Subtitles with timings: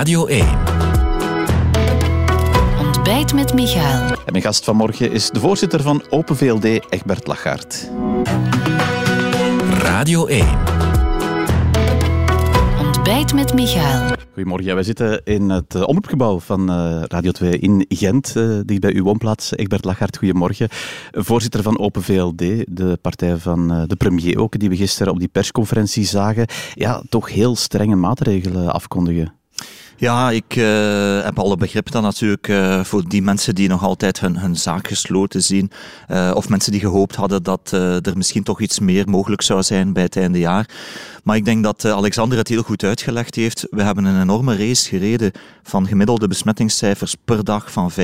[0.00, 0.46] Radio 1.
[2.78, 4.08] Ontbijt met Michael.
[4.08, 7.90] En mijn gast vanmorgen is de voorzitter van Open VLD, Egbert Lachaert.
[9.78, 10.46] Radio 1.
[12.78, 14.16] Ontbijt met Michael.
[14.32, 18.80] Goedemorgen, wij zitten in het eh, omroepgebouw van eh, Radio 2 in Gent, uh, dicht
[18.80, 19.56] bij uw woonplaats.
[19.56, 20.68] Egbert Lachaert, goedemorgen.
[21.10, 22.38] Voorzitter van Open VLD,
[22.68, 26.46] de partij van de premier ook, die we gisteren op die persconferentie zagen.
[26.74, 29.39] Ja, toch heel strenge maatregelen afkondigen.
[30.00, 34.20] Ja, ik uh, heb alle begrip dan natuurlijk uh, voor die mensen die nog altijd
[34.20, 35.70] hun, hun zaak gesloten zien.
[36.08, 39.92] Uh, of mensen die gehoopt hadden dat er misschien toch iets meer mogelijk zou zijn
[39.92, 40.68] bij het einde jaar.
[41.24, 43.66] Maar ik denk dat Alexander het heel goed uitgelegd heeft.
[43.70, 45.32] We hebben een enorme race gereden
[45.62, 47.96] van gemiddelde besmettingscijfers per dag van 15.000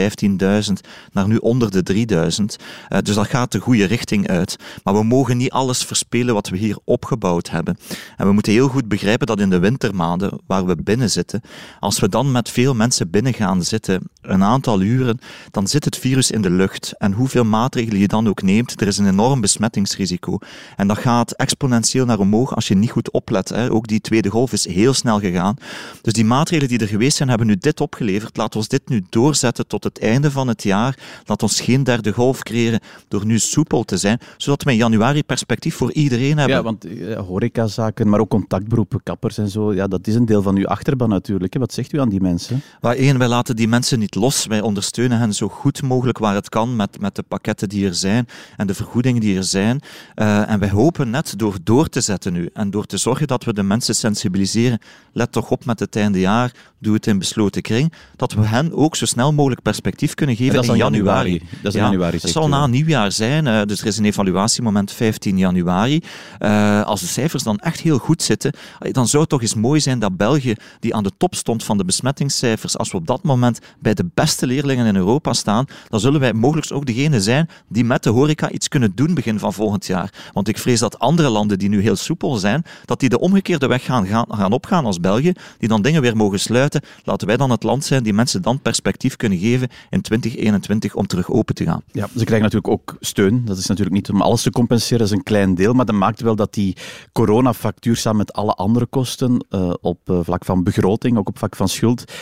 [1.13, 2.07] naar nu onder de
[2.39, 3.03] 3.000.
[3.03, 4.57] dus dat gaat de goede richting uit.
[4.83, 7.79] Maar we mogen niet alles verspelen wat we hier opgebouwd hebben.
[8.17, 11.41] En we moeten heel goed begrijpen dat in de wintermaanden waar we binnen zitten,
[11.87, 15.19] als we dan met veel mensen binnen gaan zitten, een aantal uren,
[15.51, 16.95] dan zit het virus in de lucht.
[16.99, 20.39] En hoeveel maatregelen je dan ook neemt, er is een enorm besmettingsrisico.
[20.77, 23.49] En dat gaat exponentieel naar omhoog als je niet goed oplet.
[23.49, 23.71] Hè.
[23.71, 25.57] Ook die tweede golf is heel snel gegaan.
[26.03, 28.37] Dus die maatregelen die er geweest zijn, hebben nu dit opgeleverd.
[28.37, 30.99] Laat ons dit nu doorzetten tot het einde van het jaar.
[31.25, 35.23] Laat ons geen derde golf creëren door nu soepel te zijn, zodat we in januari
[35.23, 36.57] perspectief voor iedereen hebben.
[36.57, 40.43] Ja, want ja, horecazaken, maar ook contactberoepen, kappers en zo, ja, dat is een deel
[40.43, 41.53] van uw achterban natuurlijk.
[41.53, 41.61] Hè.
[41.77, 42.63] Zegt u aan die mensen?
[42.81, 44.47] Één, wij laten die mensen niet los.
[44.47, 47.95] Wij ondersteunen hen zo goed mogelijk waar het kan met, met de pakketten die er
[47.95, 49.81] zijn en de vergoedingen die er zijn.
[50.17, 53.45] Uh, en wij hopen net door door te zetten nu en door te zorgen dat
[53.45, 54.79] we de mensen sensibiliseren.
[55.13, 57.93] Let toch op met het einde jaar, doe het in besloten kring.
[58.17, 60.97] Dat we hen ook zo snel mogelijk perspectief kunnen geven in januari.
[60.97, 61.43] januari.
[61.63, 62.19] Dat is ja, januari.
[62.19, 63.47] Dat zal na nieuwjaar zijn.
[63.47, 66.01] Uh, dus er is een evaluatiemoment 15 januari.
[66.41, 68.53] Uh, als de cijfers dan echt heel goed zitten,
[68.93, 71.79] dan zou het toch eens mooi zijn dat België, die aan de top stond van
[71.79, 76.01] de besmettingscijfers, als we op dat moment bij de beste leerlingen in Europa staan, dan
[76.01, 79.53] zullen wij mogelijk ook degene zijn die met de horeca iets kunnen doen begin van
[79.53, 80.31] volgend jaar.
[80.33, 83.67] Want ik vrees dat andere landen die nu heel soepel zijn, dat die de omgekeerde
[83.67, 86.81] weg gaan, gaan, gaan opgaan als België, die dan dingen weer mogen sluiten.
[87.05, 91.07] Laten wij dan het land zijn die mensen dan perspectief kunnen geven in 2021 om
[91.07, 91.83] terug open te gaan.
[91.93, 93.45] Ja, ze krijgen natuurlijk ook steun.
[93.45, 95.95] Dat is natuurlijk niet om alles te compenseren, dat is een klein deel, maar dat
[95.95, 96.77] maakt wel dat die
[97.13, 101.56] coronafactuur samen met alle andere kosten uh, op uh, vlak van begroting, ook op vlak
[101.57, 102.13] van schuld,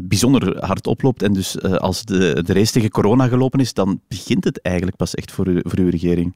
[0.00, 1.22] bijzonder hard oploopt.
[1.22, 4.96] En dus uh, als de, de race tegen corona gelopen is, dan begint het eigenlijk
[4.96, 6.34] pas echt voor, voor uw regering.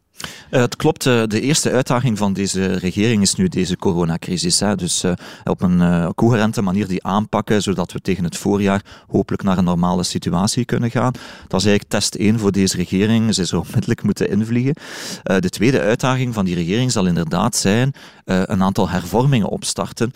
[0.51, 1.07] Uh, het klopt.
[1.07, 4.61] Uh, de eerste uitdaging van deze regering is nu deze coronacrisis.
[4.61, 4.75] Hè.
[4.77, 5.05] Dus
[5.45, 10.03] op een coherente manier die aanpakken, zodat we tegen het voorjaar hopelijk naar een normale
[10.03, 11.13] situatie kunnen gaan.
[11.49, 13.35] Dat is eigenlijk test 1 voor deze regering.
[13.35, 14.75] Ze zou onmiddellijk moeten invliegen.
[15.23, 17.93] de tweede uitdaging van die regering zal inderdaad zijn
[18.25, 20.13] een aantal hervormingen opstarten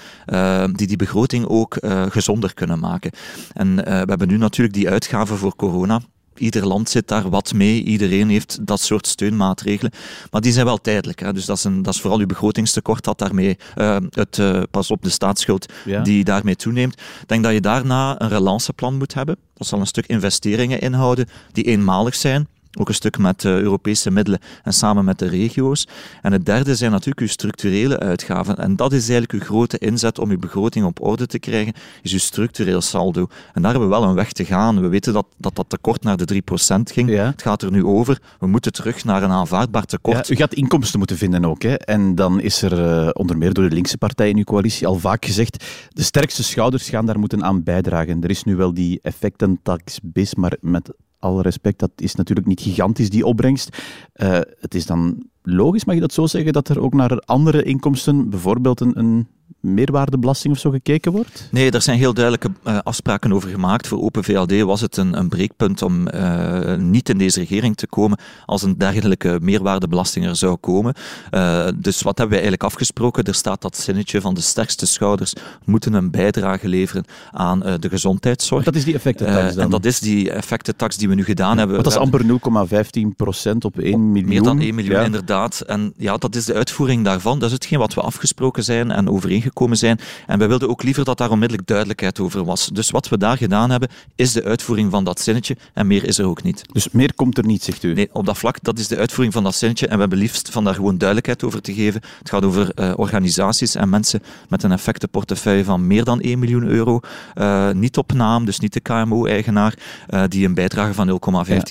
[0.73, 1.77] die die begroting ook
[2.09, 3.11] gezonder kunnen maken.
[3.53, 6.01] En uh, we hebben nu natuurlijk die uitgaven voor corona.
[6.39, 9.93] Ieder land zit daar wat mee, iedereen heeft dat soort steunmaatregelen.
[10.31, 11.21] Maar die zijn wel tijdelijk.
[11.21, 11.33] Hè.
[11.33, 14.91] Dus dat is, een, dat is vooral uw begrotingstekort dat daarmee, uh, het, uh, pas
[14.91, 16.03] op de staatsschuld ja.
[16.03, 16.95] die daarmee toeneemt.
[17.23, 19.37] Ik denk dat je daarna een relanceplan moet hebben.
[19.55, 22.49] Dat zal een stuk investeringen inhouden die eenmalig zijn.
[22.77, 25.87] Ook een stuk met uh, Europese middelen en samen met de regio's.
[26.23, 28.57] En het derde zijn natuurlijk uw structurele uitgaven.
[28.57, 32.13] En dat is eigenlijk uw grote inzet om uw begroting op orde te krijgen, is
[32.13, 33.27] uw structureel saldo.
[33.53, 34.81] En daar hebben we wel een weg te gaan.
[34.81, 37.11] We weten dat dat, dat tekort naar de 3% ging.
[37.11, 37.27] Ja.
[37.27, 38.19] Het gaat er nu over.
[38.39, 40.27] We moeten terug naar een aanvaardbaar tekort.
[40.27, 41.63] Ja, u gaat inkomsten moeten vinden ook.
[41.63, 41.75] Hè?
[41.75, 44.99] En dan is er uh, onder meer door de linkse partij in uw coalitie al
[44.99, 48.23] vaak gezegd, de sterkste schouders gaan daar moeten aan bijdragen.
[48.23, 52.61] Er is nu wel die effectentax bis, maar met alle respect, dat is natuurlijk niet
[52.61, 53.83] gigantisch, die opbrengst.
[54.15, 57.63] Uh, het is dan logisch, mag je dat zo zeggen, dat er ook naar andere
[57.63, 59.29] inkomsten, bijvoorbeeld een, een
[59.75, 61.49] meerwaardebelasting of zo gekeken wordt?
[61.51, 63.87] Nee, er zijn heel duidelijke uh, afspraken over gemaakt.
[63.87, 67.87] Voor Open VLD was het een, een breekpunt om uh, niet in deze regering te
[67.87, 70.95] komen als een dergelijke meerwaardebelasting er zou komen.
[71.31, 73.25] Uh, dus wat hebben wij eigenlijk afgesproken?
[73.25, 75.33] Er staat dat zinnetje van de sterkste schouders
[75.65, 78.65] moeten een bijdrage leveren aan de gezondheidszorg.
[78.65, 79.65] Dat is die effectentax dan?
[79.65, 81.77] En dat is die effectentax die we nu gedaan hebben.
[81.77, 84.29] Dat is amper 0,15 procent op 1 miljoen.
[84.29, 85.05] Meer dan 1 miljoen, ja.
[85.05, 85.61] inderdaad.
[85.61, 87.39] En ja, dat is de uitvoering daarvan.
[87.39, 89.99] Dat is hetgeen wat we afgesproken zijn en overeengekomen gekomen zijn.
[90.27, 92.69] En wij wilden ook liever dat daar onmiddellijk duidelijkheid over was.
[92.73, 95.57] Dus wat we daar gedaan hebben, is de uitvoering van dat zinnetje.
[95.75, 96.63] En meer is er ook niet.
[96.73, 97.95] Dus meer komt er niet, zegt u?
[97.95, 99.87] Nee, op dat vlak, dat is de uitvoering van dat zinnetje.
[99.87, 102.01] En we hebben liefst van daar gewoon duidelijkheid over te geven.
[102.19, 106.65] Het gaat over uh, organisaties en mensen met een effectenportefeuille van meer dan 1 miljoen
[106.65, 107.01] euro.
[107.35, 109.75] Uh, niet op naam, dus niet de KMO-eigenaar,
[110.11, 111.15] uh, die een bijdrage van 0,15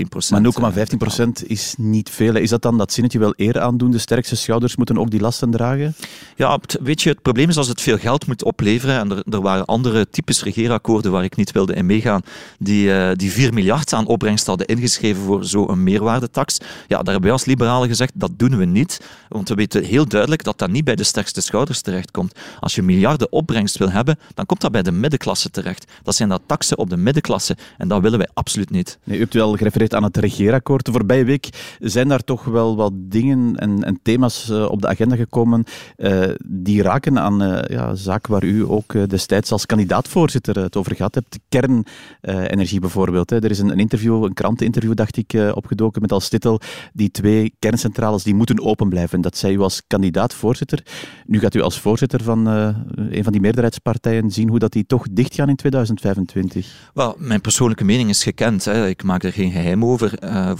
[0.10, 0.54] procent.
[0.54, 2.36] Ja, maar 0,15 procent is niet veel.
[2.36, 3.92] Is dat dan dat zinnetje wel eer aandoen?
[3.92, 5.96] De sterkste schouders moeten ook die lasten dragen?
[6.36, 9.42] Ja, weet je, het probleem is als het veel geld moet opleveren, en er, er
[9.42, 12.22] waren andere types regeerakkoorden waar ik niet wilde in meegaan,
[12.60, 16.58] die, uh, die 4 miljard aan opbrengst hadden ingeschreven voor zo'n meerwaardetax.
[16.58, 19.02] Ja, daar hebben wij als liberalen gezegd, dat doen we niet.
[19.30, 22.40] Want we weten heel duidelijk dat dat niet bij de sterkste schouders terechtkomt.
[22.60, 25.92] Als je miljarden opbrengst wil hebben, dan komt dat bij de middenklasse terecht.
[26.04, 27.58] Dat zijn dat taxen op de middenklasse.
[27.78, 28.98] En dat willen wij absoluut niet.
[29.04, 30.86] Nee, u hebt wel gerefereerd aan het regeerakkoord.
[30.86, 31.50] De voorbije week
[31.80, 35.64] zijn daar toch wel wat dingen en, en thema's uh, op de agenda gekomen
[35.98, 41.16] uh, die raken aan ja, zaken waar u ook destijds als kandidaatvoorzitter het over gehad
[41.16, 41.40] hebt.
[41.50, 43.30] Kernenergie bijvoorbeeld.
[43.30, 43.44] Hè.
[43.44, 46.60] Er is een, interview, een kranteninterview, dacht ik, opgedoken met als titel
[46.94, 49.22] die twee kerncentrales die moeten open blijven.
[49.22, 50.84] Dat zei u als kandidaatvoorzitter.
[51.26, 55.08] Nu gaat u als voorzitter van een van die meerderheidspartijen zien hoe dat die toch
[55.12, 56.90] dichtgaan in 2025.
[56.94, 58.66] Wel, mijn persoonlijke mening is gekend.
[58.66, 58.88] Hè.
[58.88, 60.14] Ik maak er geen geheim over.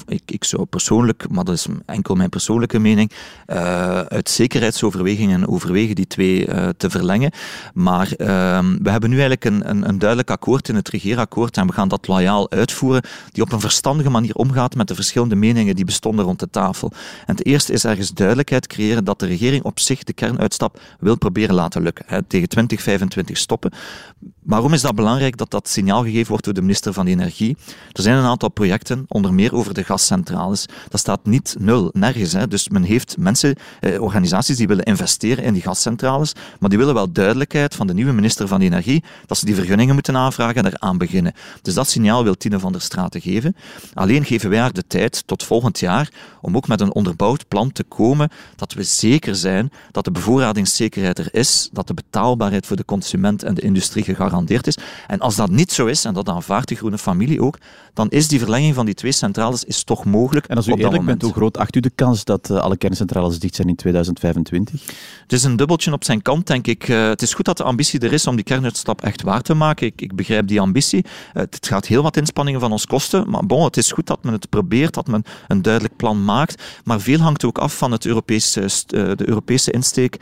[0.08, 3.12] Ik, ik zou persoonlijk, maar dat is enkel mijn persoonlijke mening,
[3.48, 7.32] uh, uit zekerheidsoverwegingen overwegen die twee uh, verlengen.
[7.74, 11.68] Maar ehm, we hebben nu eigenlijk een, een, een, duidelijk akkoord in het regeerakkoord en
[11.68, 15.76] we gaan dat loyaal uitvoeren, die op een verstandige manier omgaat met de verschillende meningen
[15.76, 16.92] die bestonden rond de tafel.
[17.26, 21.18] En het eerste is ergens duidelijkheid creëren dat de regering op zich de kernuitstap wil
[21.18, 22.06] proberen laten lukken.
[22.08, 23.72] Hè, tegen 2025 stoppen.
[24.46, 27.58] Waarom is dat belangrijk dat dat signaal gegeven wordt door de minister van Energie?
[27.92, 30.66] Er zijn een aantal projecten, onder meer over de gascentrales.
[30.90, 32.34] Dat staat niet nul, nergens.
[32.34, 32.48] Hè.
[32.48, 36.94] Dus men heeft mensen, eh, organisaties die willen investeren in die gascentrales, maar die willen
[36.94, 40.74] wel duidelijkheid van de nieuwe minister van Energie dat ze die vergunningen moeten aanvragen en
[40.74, 41.34] eraan beginnen.
[41.62, 43.56] Dus dat signaal wil Tine van der Straten geven.
[43.94, 46.12] Alleen geven wij haar de tijd tot volgend jaar
[46.42, 51.20] om ook met een onderbouwd plan te komen dat we zeker zijn dat de bevoorradingszekerheid
[51.20, 54.78] er is, dat de betaalbaarheid voor de consument en de industrie gegarandeerd is.
[55.08, 57.58] En als dat niet zo is, en dat aanvaardt de groene familie ook,
[57.94, 60.46] dan is die verlenging van die twee centrales is toch mogelijk.
[60.46, 62.58] En als u op eerlijk dat bent, hoe groot acht u de kans dat uh,
[62.58, 64.82] alle kerncentrales dicht zijn in 2025?
[65.22, 66.88] Het is een dubbeltje op zijn kant, denk ik.
[66.88, 69.54] Uh, het is goed dat de ambitie er is om die kernuitstap echt waar te
[69.54, 69.88] maken.
[69.88, 71.06] Ik, ik begrijp die ambitie.
[71.06, 74.24] Uh, het gaat heel wat inspanningen van ons kosten, maar bon, het is goed dat
[74.24, 76.64] men het probeert, dat men een duidelijk plan maakt.
[76.84, 80.18] Maar veel hangt ook af van het Europese, de Europese insteek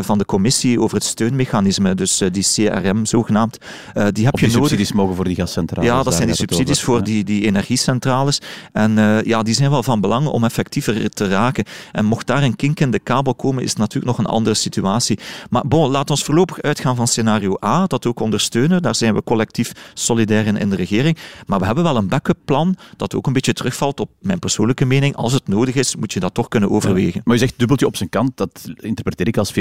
[0.00, 3.58] van de commissie over het steunmechanisme, dus die CRM zogenaamd.
[4.12, 4.68] die heb of je die nodig.
[4.68, 5.90] subsidies mogen voor die gascentrales.
[5.90, 8.40] Ja, dat zijn die subsidies voor die, die energiecentrales.
[8.72, 8.92] En
[9.24, 11.64] ja, die zijn wel van belang om effectiever te raken.
[11.92, 14.54] En mocht daar een kink in de kabel komen, is het natuurlijk nog een andere
[14.54, 15.18] situatie.
[15.50, 18.82] Maar bon, laat ons voorlopig uitgaan van scenario A, dat ook ondersteunen.
[18.82, 21.18] Daar zijn we collectief solidair in in de regering.
[21.46, 24.84] Maar we hebben wel een backup plan dat ook een beetje terugvalt op mijn persoonlijke
[24.84, 25.16] mening.
[25.16, 27.14] Als het nodig is, moet je dat toch kunnen overwegen.
[27.14, 29.54] Ja, maar u zegt dubbeltje op zijn kant, dat interpreteer ik als 50-50.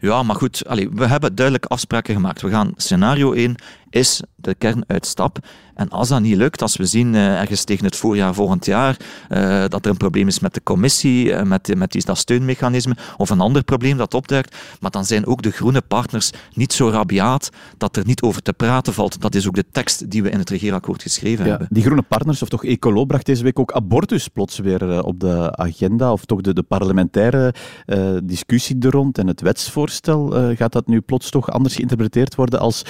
[0.00, 2.42] Ja, maar goed, allez, we hebben duidelijk afspraken gemaakt.
[2.42, 3.54] We gaan scenario 1
[3.94, 5.38] is de kernuitstap.
[5.74, 8.96] En als dat niet lukt, als we zien uh, ergens tegen het voorjaar volgend jaar
[9.30, 12.96] uh, dat er een probleem is met de commissie, uh, met, met die, dat steunmechanisme,
[13.16, 16.88] of een ander probleem dat opduikt, maar dan zijn ook de groene partners niet zo
[16.88, 19.20] rabiaat dat er niet over te praten valt.
[19.20, 21.68] Dat is ook de tekst die we in het regeerakkoord geschreven ja, hebben.
[21.70, 25.56] Die groene partners, of toch Ecolo, bracht deze week ook abortus plots weer op de
[25.56, 27.54] agenda, of toch de, de parlementaire
[28.24, 30.54] discussie er rond en het wetsvoorstel.
[30.56, 32.84] gaat dat nu plots toch anders geïnterpreteerd worden als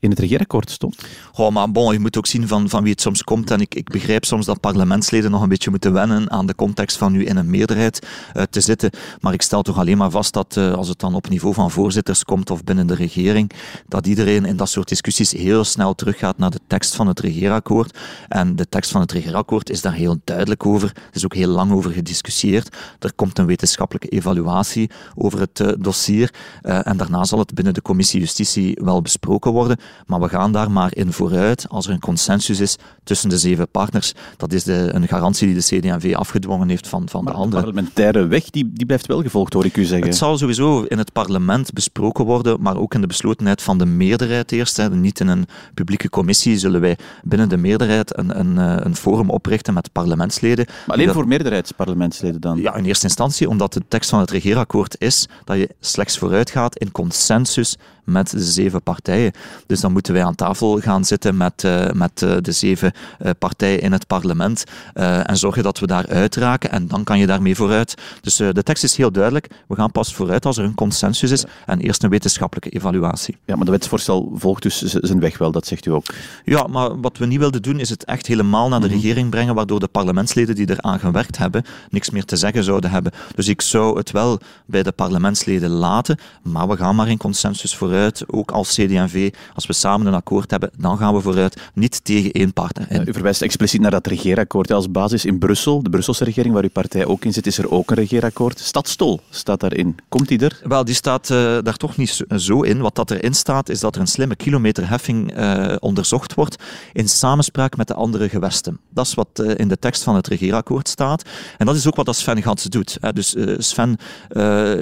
[0.00, 0.96] in het regeerakkoord stond.
[1.34, 3.50] Oh, maar bon, je moet ook zien van, van wie het soms komt.
[3.50, 6.96] En ik, ik begrijp soms dat parlementsleden nog een beetje moeten wennen aan de context
[6.96, 8.90] van nu in een meerderheid uh, te zitten.
[9.20, 11.70] Maar ik stel toch alleen maar vast dat uh, als het dan op niveau van
[11.70, 13.50] voorzitters komt of binnen de regering,
[13.88, 17.98] dat iedereen in dat soort discussies heel snel teruggaat naar de tekst van het regeerakkoord.
[18.28, 20.88] En de tekst van het regeerakkoord is daar heel duidelijk over.
[20.94, 22.76] Er is ook heel lang over gediscussieerd.
[22.98, 26.34] Er komt een wetenschappelijke evaluatie over het uh, dossier.
[26.62, 29.78] en daarna zal het binnen de commissie Justitie wel besproken worden.
[30.06, 33.68] Maar we gaan daar maar in vooruit als er een consensus is tussen de zeven
[33.68, 34.12] partners.
[34.36, 37.64] Dat is de, een garantie die de CD&V afgedwongen heeft van, van maar de anderen.
[37.64, 40.08] De parlementaire weg die, die blijft wel gevolgd, hoor ik u zeggen.
[40.08, 43.86] Het zal sowieso in het parlement besproken worden, maar ook in de beslotenheid van de
[43.86, 44.76] meerderheid eerst.
[44.76, 44.90] Hè.
[44.90, 49.74] Niet in een publieke commissie zullen wij binnen de meerderheid een, een, een forum oprichten
[49.74, 50.66] met parlementsleden.
[50.66, 52.60] Maar alleen dat, voor meerderheidsparlementsleden dan?
[52.60, 56.50] Ja, in eerste instantie, omdat de tekst van het regeerakkoord is dat je slechts vooruit
[56.50, 59.32] gaat in consensus met de zeven partijen.
[59.66, 62.92] Dus dan moeten wij aan tafel gaan zitten met, uh, met uh, de zeven
[63.22, 67.26] uh, partijen in het parlement en zorgen dat we daar uitraken en dan kan je
[67.26, 67.94] daarmee vooruit.
[68.20, 69.48] Dus de tekst is heel duidelijk.
[69.68, 73.36] We gaan pas vooruit als er een consensus is en eerst een wetenschappelijke evaluatie.
[73.44, 76.04] Ja, maar de wetsvoorstel volgt dus zijn weg wel, dat zegt u ook.
[76.44, 79.54] Ja, maar wat we niet wilden doen is het echt helemaal naar de regering brengen,
[79.54, 83.12] waardoor de parlementsleden die eraan gewerkt hebben niks meer te zeggen zouden hebben.
[83.34, 87.76] Dus ik zou het wel bij de parlementsleden laten, maar we gaan maar in consensus
[87.76, 92.04] vooruit, ook als CD&V, als we samen een akkoord hebben, dan gaan we vooruit, niet
[92.04, 92.86] tegen één partner.
[92.90, 93.04] In.
[93.06, 95.82] U verwijst expliciet naar dat regeerakkoord als basis in Brussel.
[95.82, 98.58] De Brusselse regering, waar uw partij ook in zit, is er ook een regeerakkoord.
[98.58, 99.96] Stadstol staat daarin.
[100.08, 100.60] Komt die er?
[100.62, 102.80] Wel, die staat uh, daar toch niet zo in.
[102.80, 107.76] Wat dat erin staat, is dat er een slimme kilometerheffing uh, onderzocht wordt in samenspraak
[107.76, 108.80] met de andere gewesten.
[108.88, 111.22] Dat is wat uh, in de tekst van het regeerakkoord staat.
[111.58, 112.96] En dat is ook wat Sven Gats doet.
[113.00, 113.12] Hè.
[113.12, 113.96] Dus Sven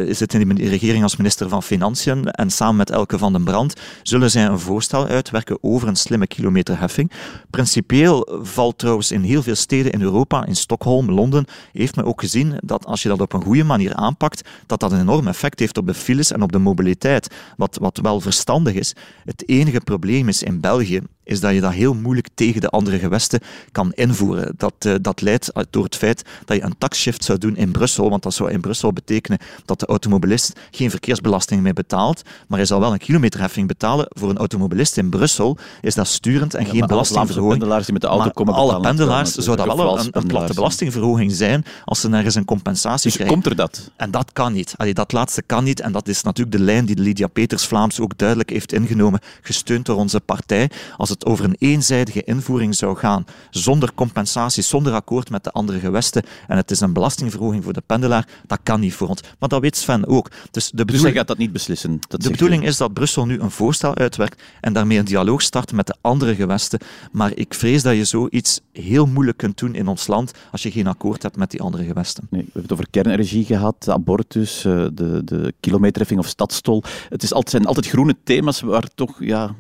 [0.08, 3.74] zit in de regering als minister van Financiën en samen met Elke van den Brand
[4.02, 4.75] zullen zij een voorstel
[5.08, 7.12] uitwerken over een slimme kilometerheffing.
[7.50, 12.20] Principieel valt trouwens in heel veel steden in Europa, in Stockholm, Londen, heeft men ook
[12.20, 15.58] gezien dat als je dat op een goede manier aanpakt, dat dat een enorm effect
[15.58, 18.94] heeft op de files en op de mobiliteit, wat, wat wel verstandig is.
[19.24, 22.98] Het enige probleem is in België is dat je dat heel moeilijk tegen de andere
[22.98, 23.40] gewesten
[23.72, 24.54] kan invoeren.
[24.56, 28.10] Dat, uh, dat leidt door het feit dat je een taxshift zou doen in Brussel,
[28.10, 32.66] want dat zou in Brussel betekenen dat de automobilist geen verkeersbelasting meer betaalt, maar hij
[32.66, 34.06] zal wel een kilometerheffing betalen.
[34.08, 37.58] Voor een automobilist in Brussel is dat sturend en geen belastingverhoging.
[37.58, 41.32] pendelaars die met de auto komen alle pendelaars zou dat wel een, een, platte belastingverhoging
[41.32, 43.34] zijn als ze nergens een compensatie dus krijgen.
[43.34, 43.90] komt er dat?
[43.96, 44.74] En dat kan niet.
[44.76, 48.18] Allee, dat laatste kan niet en dat is natuurlijk de lijn die Lydia Peters-Vlaams ook
[48.18, 50.70] duidelijk heeft ingenomen, gesteund door onze partij.
[50.96, 55.78] Als het over een eenzijdige invoering zou gaan, zonder compensatie, zonder akkoord met de andere
[55.78, 59.20] gewesten, en het is een belastingverhoging voor de pendelaar, dat kan niet voor ons.
[59.38, 60.30] Maar dat weet Sven ook.
[60.50, 62.00] Dus, de dus hij gaat dat niet beslissen?
[62.08, 65.72] Dat de bedoeling is dat Brussel nu een voorstel uitwerkt en daarmee een dialoog start
[65.72, 66.80] met de andere gewesten.
[67.12, 70.70] Maar ik vrees dat je zoiets heel moeilijk kunt doen in ons land als je
[70.70, 72.26] geen akkoord hebt met die andere gewesten.
[72.30, 76.82] Nee, we hebben het over kernenergie gehad, abortus, eh, de, de kilometerheffing of stadstol.
[77.08, 79.54] Het is altijd, zijn altijd groene thema's waar toch, ja,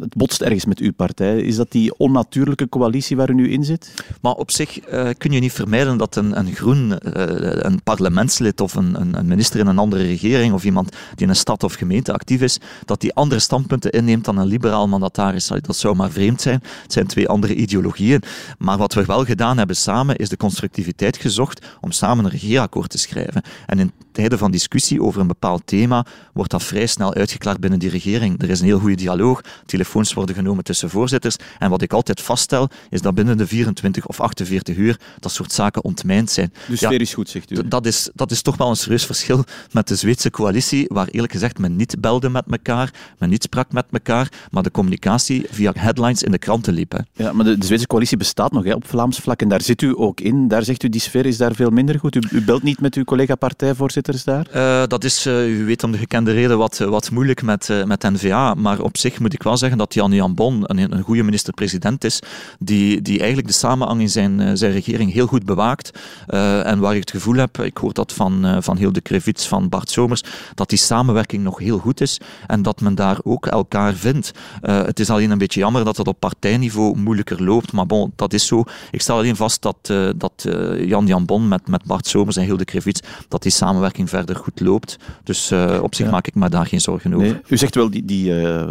[0.00, 1.40] het botst ergens met uw partij.
[1.40, 3.94] Is dat die onnatuurlijke coalitie waar u nu in zit?
[4.20, 6.98] Maar op zich uh, kun je niet vermijden dat een, een groen, uh,
[7.56, 11.28] een parlementslid of een, een, een, minister in een andere regering of iemand die in
[11.28, 15.46] een stad of gemeente actief is, dat die andere standpunten inneemt dan een liberaal mandataris.
[15.46, 16.62] Dat zou maar vreemd zijn.
[16.82, 18.22] Het zijn twee andere ideologieën.
[18.58, 22.90] Maar wat we wel gedaan hebben samen, is de constructiviteit gezocht om samen een regeerakkoord
[22.90, 23.42] te schrijven.
[23.66, 27.78] En in tijden van discussie over een bepaald thema wordt dat vrij snel uitgeklaard binnen
[27.78, 28.42] die regering.
[28.42, 31.36] Er is een heel goede dialoog, telefoons worden genomen tussen voorzitters.
[31.58, 35.52] En wat ik altijd vaststel, is dat binnen de 24 of 48 uur dat soort
[35.52, 36.52] zaken ontmijnd zijn.
[36.68, 37.68] Dus sfeer is goed, zegt u?
[37.68, 41.32] Dat is, dat is toch wel een serieus verschil met de Zweedse coalitie, waar eerlijk
[41.32, 45.72] gezegd men niet belde met elkaar, men niet sprak met elkaar, maar de communicatie via
[45.74, 46.92] headlines in de kranten liep.
[46.92, 47.24] Hè.
[47.24, 49.82] Ja, maar de, de, Zweedse coalitie bestaat nog hè, op Vlaams vlak en daar zit
[49.82, 50.48] u ook in.
[50.48, 52.14] Daar zegt u, die sfeer is daar veel minder goed.
[52.14, 54.46] U, u belt niet met uw collega-partijvoorzitters daar?
[54.54, 57.84] Uh, dat is, uh, u weet om de gekende reden, wat, wat moeilijk met, uh,
[57.84, 58.54] met N-VA.
[58.54, 62.04] Maar op zich moet ik wel zeggen dat Jan Jan Bon een, een goede minister-president
[62.04, 62.20] is,
[62.58, 65.90] die, die eigenlijk de samenhang in zijn, zijn regering heel goed bewaakt.
[66.26, 69.90] en waar ik het gevoel heb, ik hoor dat van, van Hilde Krevits, van Bart
[69.90, 70.22] Somers,
[70.54, 74.30] dat die samenwerking nog heel goed is en dat men daar ook elkaar vindt.
[74.60, 78.32] het is alleen een beetje jammer dat het op partijniveau moeilijker loopt, maar bon, dat
[78.32, 78.64] is zo.
[78.90, 80.46] Ik stel alleen vast dat, dat
[80.78, 84.60] Jan Jan Bon met, met Bart Somers en Hilde Krevits, dat die samenwerking verder goed
[84.60, 84.96] loopt.
[85.24, 86.12] Dus uh, op zich ja.
[86.12, 87.26] maak ik me daar geen zorgen over.
[87.26, 88.68] Nee, u zegt wel, die, die uh,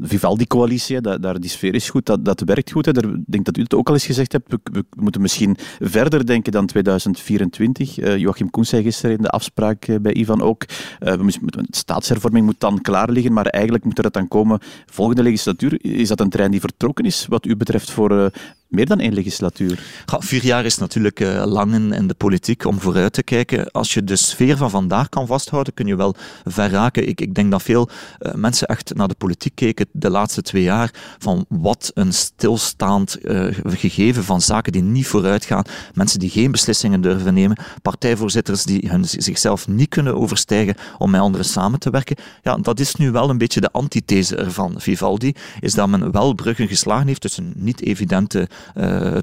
[0.00, 2.86] Vivaldi-coalitie, daar die sfeer is goed, dat, dat werkt goed.
[2.86, 4.54] Ik denk dat u het ook al eens gezegd hebt.
[4.62, 7.98] We, moeten misschien verder denken dan 2024.
[7.98, 10.64] Uh, Joachim Koen zei gisteren in de afspraak bij Ivan ook.
[10.98, 15.22] we moeten, staatshervorming moet dan klaar liggen, maar eigenlijk moet er dat dan komen volgende
[15.22, 15.84] legislatuur.
[15.84, 18.30] Is dat een trein die vertrokken is, wat u betreft, voor
[18.72, 19.82] meer dan één legislatuur.
[20.18, 23.70] Vier jaar is natuurlijk uh, lang in, in, de politiek om vooruit te kijken.
[23.70, 26.14] Als je de sfeer van vandaag kan vasthouden, kun je wel
[26.44, 27.08] ver raken.
[27.08, 27.88] Ik, ik denk dat veel
[28.20, 33.18] uh, mensen echt naar de politiek keken de laatste twee jaar van wat een stilstaand
[33.22, 35.64] uh, gegeven van zaken die niet vooruit gaan.
[35.94, 37.56] Mensen die geen beslissingen durven nemen.
[37.82, 42.16] Partijvoorzitters die hun, zichzelf niet kunnen overstijgen om met anderen samen te werken.
[42.42, 44.74] Ja, dat is nu wel een beetje de antithese ervan.
[44.78, 48.46] Vivaldi is dat men wel bruggen geslagen heeft tussen niet evidente uh,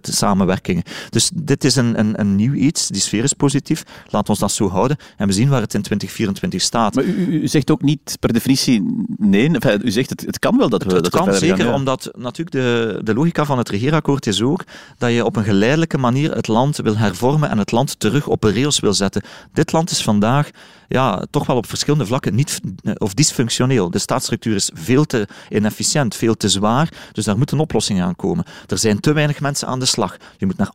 [0.01, 0.83] samenwerkingen.
[1.09, 2.87] Dus dit is een, een, een, nieuw iets.
[2.87, 3.83] Die sfeer is positief.
[4.09, 4.97] Laat ons dat zo houden.
[5.17, 6.95] En we zien waar het in 2024 staat.
[6.95, 9.49] Maar u, u zegt ook niet per definitie nee.
[9.49, 11.73] Enfin, u zegt het, het kan wel dat we het, dat kan zeker, gaan, ja.
[11.73, 14.63] omdat natuurlijk de, de logica van het regeerakkoord is ook
[14.97, 18.43] dat je op een geleidelijke manier het land wil hervormen en het land terug op
[18.43, 19.21] een rails wil zetten.
[19.53, 20.49] Dit land is vandaag
[20.89, 22.59] ja, toch wel op verschillende vlakken niet,
[22.97, 23.91] of dysfunctioneel.
[23.91, 28.15] De staatsstructuur is veel te inefficiënt, veel te zwaar, dus daar moet een oplossing aan
[28.15, 28.45] komen.
[28.67, 30.17] Er zijn te weinig mensen aan de slag.
[30.37, 30.71] Je moet naar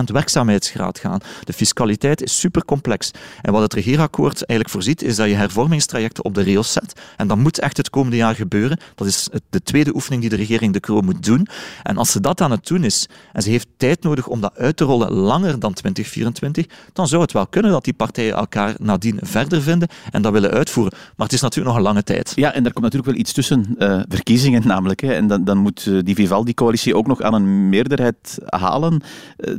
[0.00, 1.20] 88% werkzaamheidsgraad gaan.
[1.44, 3.10] De fiscaliteit is super complex.
[3.42, 7.00] En wat het regeerakkoord eigenlijk voorziet, is dat je hervormingstrajecten op de rails zet.
[7.16, 8.78] En dat moet echt het komende jaar gebeuren.
[8.94, 11.46] Dat is de tweede oefening die de regering De Croo moet doen.
[11.82, 14.56] En als ze dat aan het doen is, en ze heeft tijd nodig om dat
[14.56, 18.74] uit te rollen langer dan 2024, dan zou het wel kunnen dat die partijen elkaar
[19.12, 20.92] nadien verder vinden en dat willen uitvoeren.
[21.16, 22.32] Maar het is natuurlijk nog een lange tijd.
[22.34, 23.74] Ja, en daar komt natuurlijk wel iets tussen.
[23.78, 25.00] Uh, verkiezingen namelijk.
[25.00, 25.12] Hè.
[25.12, 29.00] En dan, dan moet uh, die Vivaldi-coalitie ook nog aan een meerderheid halen.
[29.36, 29.54] Uh,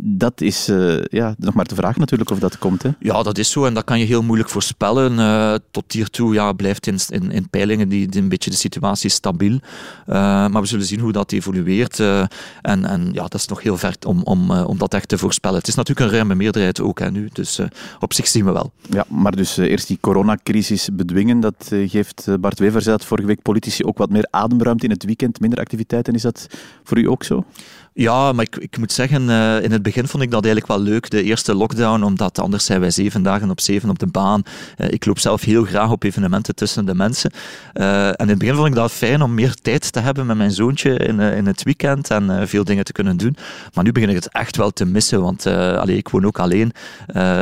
[0.00, 0.66] dat is
[1.02, 2.82] ja, nog maar te vragen natuurlijk of dat komt.
[2.82, 2.90] Hè.
[2.98, 3.64] Ja, dat is zo.
[3.64, 5.62] En dat kan je heel moeilijk voorspellen.
[5.70, 9.60] tot hiertoe ja, blijft in, in, in peilingen die, die, een beetje de situatie stabiel.
[10.06, 12.00] maar we zullen zien hoe dat evolueert.
[12.00, 12.28] en,
[12.62, 15.58] en ja, dat is nog heel ver om, om, om dat echt te voorspellen.
[15.58, 17.28] Het is natuurlijk een ruime meerderheid ook hè, nu.
[17.32, 17.60] Dus
[18.00, 18.72] op zich zien we wel.
[18.90, 23.42] Ja, maar dus eerst die coronacrisis bedwingen, dat geeft Bart Wever zei dat vorige week
[23.42, 26.14] politici ook wat meer ademruimte in het weekend, minder activiteiten.
[26.14, 26.46] Is dat
[26.84, 27.44] voor u ook zo?
[27.92, 29.22] Ja, maar ik, ik moet zeggen,
[29.62, 32.80] in het begin vond ik dat eigenlijk wel leuk, de eerste lockdown, omdat anders zijn
[32.80, 34.42] wij zeven dagen op zeven op de baan.
[34.76, 37.30] Ik loop zelf heel graag op evenementen tussen de mensen.
[37.72, 40.50] En in het begin vond ik dat fijn om meer tijd te hebben met mijn
[40.50, 43.36] zoontje in, in het weekend en veel dingen te kunnen doen.
[43.74, 46.72] Maar nu begin ik het echt wel te missen, want allee, ik woon ook alleen.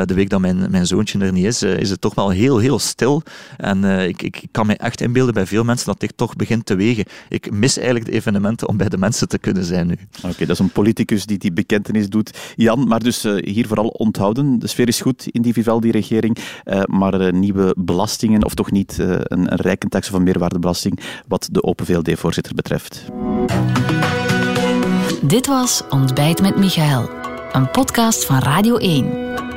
[0.05, 2.79] de week dat mijn, mijn zoontje er niet is, is het toch wel heel, heel
[2.79, 3.21] stil.
[3.57, 6.75] En ik, ik kan me echt inbeelden bij veel mensen dat ik toch begin te
[6.75, 7.05] wegen.
[7.29, 9.97] Ik mis eigenlijk de evenementen om bij de mensen te kunnen zijn nu.
[10.23, 12.37] Oké, dat is een politicus die die bekentenis doet.
[12.55, 14.59] Jan, maar dus uh, hier vooral onthouden.
[14.59, 18.97] De sfeer is goed in die Vivaldi-regering, uh, maar uh, nieuwe belastingen, of toch niet
[18.97, 23.05] een, een rijkentax of een meerwaardebelasting, wat de Open VLD-voorzitter betreft.
[25.21, 27.09] Dit was Ontbijt met Michael,
[27.51, 29.26] een podcast van Radio 1.